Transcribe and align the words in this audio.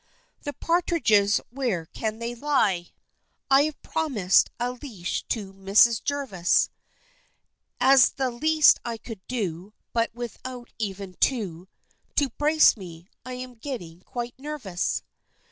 The 0.41 0.53
partridges, 0.53 1.39
where 1.51 1.85
can 1.85 2.17
they 2.17 2.33
lie? 2.33 2.87
I 3.51 3.65
have 3.65 3.79
promis'd 3.83 4.49
a 4.59 4.71
leash 4.71 5.21
to 5.27 5.53
Miss 5.53 5.99
Jervas, 5.99 6.71
As 7.79 8.09
the 8.09 8.31
least 8.31 8.79
I 8.83 8.97
could 8.97 9.21
do; 9.27 9.75
But 9.93 10.11
without 10.15 10.71
even 10.79 11.13
two 11.19 11.67
To 12.15 12.29
brace 12.31 12.75
me, 12.75 13.09
I'm 13.27 13.53
getting 13.53 14.01
quite 14.01 14.33
nervous! 14.39 15.03